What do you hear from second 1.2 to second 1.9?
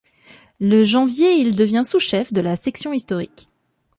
il devient